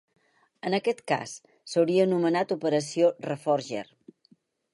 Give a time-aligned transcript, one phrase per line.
[0.69, 1.35] En aquest cas,
[1.73, 3.85] s'hauria anomenat Operació Reforger.